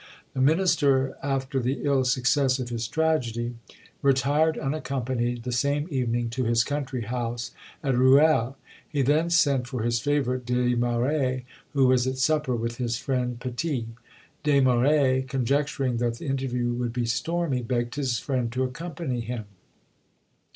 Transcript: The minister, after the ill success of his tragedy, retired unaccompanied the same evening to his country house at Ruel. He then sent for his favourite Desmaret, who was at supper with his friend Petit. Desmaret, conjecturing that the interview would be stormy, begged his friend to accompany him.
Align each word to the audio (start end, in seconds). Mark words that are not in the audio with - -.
The 0.33 0.41
minister, 0.41 1.15
after 1.21 1.59
the 1.59 1.81
ill 1.83 2.03
success 2.05 2.57
of 2.57 2.69
his 2.69 2.87
tragedy, 2.87 3.53
retired 4.01 4.57
unaccompanied 4.57 5.43
the 5.43 5.51
same 5.51 5.87
evening 5.91 6.31
to 6.31 6.43
his 6.43 6.63
country 6.63 7.03
house 7.03 7.51
at 7.83 7.93
Ruel. 7.95 8.57
He 8.89 9.03
then 9.03 9.29
sent 9.29 9.67
for 9.67 9.83
his 9.83 9.99
favourite 9.99 10.43
Desmaret, 10.43 11.43
who 11.73 11.85
was 11.85 12.07
at 12.07 12.17
supper 12.17 12.55
with 12.55 12.77
his 12.77 12.97
friend 12.97 13.39
Petit. 13.39 13.89
Desmaret, 14.43 15.27
conjecturing 15.27 15.97
that 15.97 16.15
the 16.17 16.25
interview 16.25 16.69
would 16.73 16.93
be 16.93 17.05
stormy, 17.05 17.61
begged 17.61 17.93
his 17.93 18.17
friend 18.17 18.51
to 18.53 18.63
accompany 18.63 19.19
him. 19.19 19.45